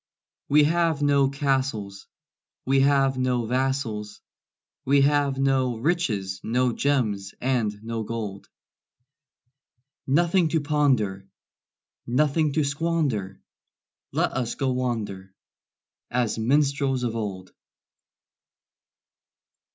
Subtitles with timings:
[0.49, 2.07] We have no castles,
[2.65, 4.19] We have no vassals,
[4.83, 8.49] We have no riches, no gems and no gold;
[10.07, 11.27] Nothing to ponder,
[12.07, 13.41] Nothing to squander
[14.11, 15.35] Let us go wander
[16.09, 17.53] As minstrels of old.